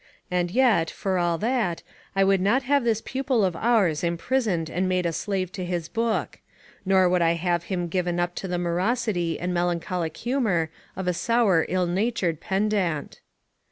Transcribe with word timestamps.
And 0.31 0.49
yet, 0.49 0.89
a 0.89 0.93
for 0.95 1.19
all 1.19 1.37
that, 1.37 1.83
I 2.15 2.23
would 2.23 2.41
not 2.41 2.63
have 2.63 2.83
this 2.83 3.03
pupil 3.05 3.45
of 3.45 3.55
ours 3.55 4.03
imprisoned 4.03 4.67
and 4.67 4.89
made 4.89 5.05
a 5.05 5.13
slave 5.13 5.51
to 5.51 5.63
his 5.63 5.87
book; 5.89 6.39
nor 6.83 7.07
would 7.07 7.21
I 7.21 7.33
have 7.33 7.65
him 7.65 7.87
given 7.87 8.19
up 8.19 8.33
to 8.37 8.47
the 8.47 8.57
morosity 8.57 9.39
and 9.39 9.53
melancholic 9.53 10.17
humour 10.17 10.71
of 10.95 11.07
a 11.07 11.13
sour 11.13 11.67
ill 11.69 11.85
natured 11.85 12.39
pedant. 12.39 13.19